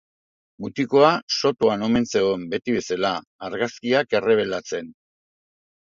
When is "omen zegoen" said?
1.89-2.47